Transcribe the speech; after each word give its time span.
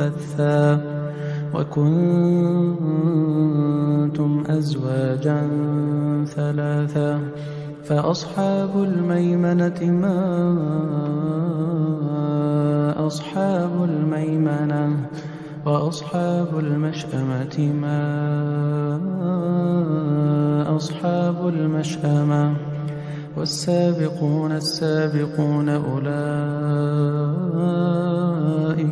منبثا 0.00 0.80
وكنتم 1.54 1.90
أزواجا 4.48 5.48
ثلاثا 6.24 7.20
فأصحاب 7.84 8.82
الميمنة 8.82 9.84
ما 9.84 10.20
أصحاب 13.06 13.84
الميمنة 13.84 14.96
وأصحاب 15.66 16.58
المشأمة 16.58 17.72
ما 17.82 18.00
أصحاب 20.76 21.48
المشأمة 21.48 22.56
والسابقون 23.36 24.52
السابقون 24.52 25.68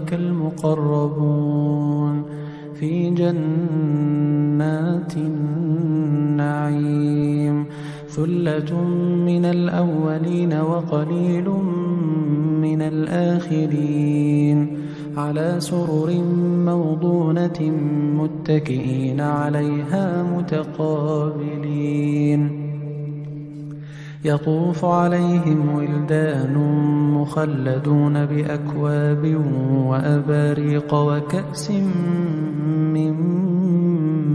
أولئك 0.09 0.21
المقربون 0.21 2.23
في 2.75 3.11
جنات 3.11 5.17
النعيم 6.37 6.77
ثلة 8.09 8.85
من 9.27 9.45
الأولين 9.45 10.53
وقليل 10.53 11.49
من 12.63 12.83
الآخرين 12.83 14.79
على 15.17 15.57
سرر 15.59 16.23
موضونة 16.65 17.73
متكئين 18.15 19.21
عليها 19.21 20.23
متقابلين 20.37 21.89
يطوف 24.25 24.85
عليهم 24.85 25.75
ولدان 25.75 26.55
مخلدون 27.15 28.27
بأكواب 28.27 29.45
وأباريق 29.87 30.95
وكأس 30.95 31.71
من 32.95 33.15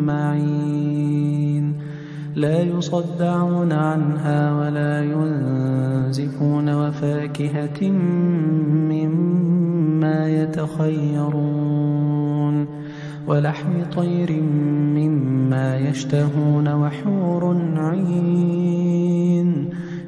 معين. 0.05 1.73
لا 2.35 2.61
يصدعون 2.61 3.71
عنها 3.71 4.59
ولا 4.59 5.03
ينزفون 5.03 6.69
وفاكهة 6.73 7.89
مما 8.91 10.29
يتخيرون. 10.29 11.83
ولحم 13.27 13.83
طير 13.95 14.41
مما 14.95 15.77
يشتهون 15.77 16.67
وحور 16.67 17.57
عين 17.75 19.02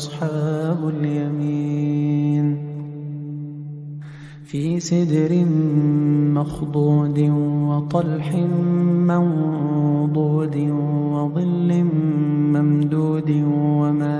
أصحاب 0.00 0.88
اليمين. 0.88 2.46
في 4.44 4.80
سدر 4.80 5.44
مخضود 6.34 7.18
وطلح 7.68 8.34
منضود 9.08 10.56
وظل 11.12 11.84
ممدود 12.54 13.30
وماء 13.80 14.19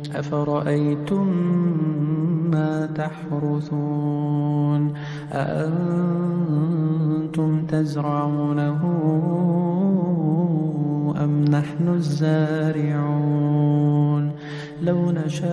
أفرأيتم 0.15 1.27
ما 2.51 2.85
تحرثون؟ 2.95 4.93
أأنتم 5.31 6.31
تزرعونه 7.65 8.81
أم 11.23 11.45
نحن 11.45 11.87
الزارعون؟ 11.87 13.51
لو 14.81 15.11
نشاء 15.11 15.51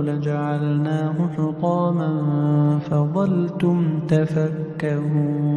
لجعلناه 0.00 1.14
حطاما 1.36 2.10
فظلتم 2.90 4.00
تفكهون. 4.08 5.56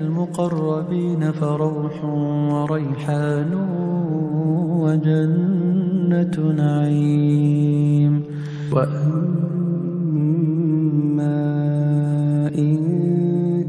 المقربين 0.00 1.32
فروح 1.32 2.04
وريحان 2.54 3.54
وجنة 4.84 6.52
نعيم 6.56 8.22
وأما 8.72 9.28
إن 12.58 12.78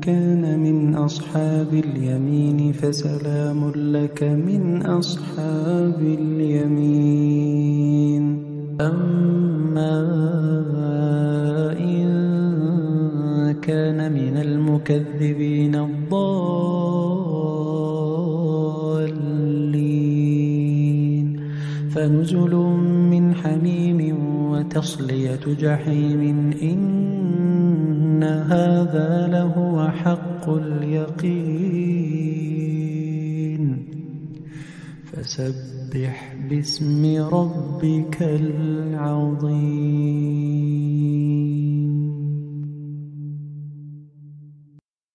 كان 0.02 0.60
من 0.60 0.96
أصحاب 0.96 1.74
اليمين 1.74 2.72
فسلام 2.74 3.72
لك 3.76 4.24
من 4.24 4.82
أصحاب 4.86 6.02
اليمين 6.02 7.60
أما 8.82 9.96
إن 11.80 12.10
كان 13.62 14.14
من 14.14 14.38
المكذبين 14.80 15.76
الضالين. 15.76 16.60
فنزل 21.90 22.56
من 23.12 23.36
حميم 23.36 24.18
وتصلية 24.52 25.40
جحيم. 25.48 26.52
إن 26.62 28.24
هذا 28.24 29.28
لهو 29.28 29.88
حق 29.88 30.50
اليقين. 30.50 31.50
فسبح 35.12 36.36
باسم 36.50 37.24
ربك 37.34 38.18
العظيم. 38.22 40.19